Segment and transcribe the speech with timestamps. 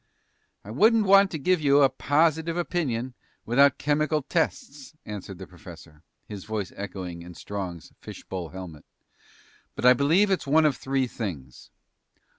[0.65, 3.13] "I wouldn't want to give you a positive opinion
[3.45, 8.85] without chemical tests," answered the professor, his voice echoing in Strong's fish bowl helmet.
[9.75, 11.69] "But I believe it's one of three things.